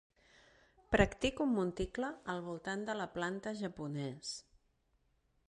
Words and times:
Practico 0.95 1.43
un 1.47 1.53
monticle 1.57 2.09
al 2.33 2.41
voltant 2.47 2.87
de 2.89 2.97
la 3.03 3.09
planta 3.19 3.55
japonès. 3.61 4.35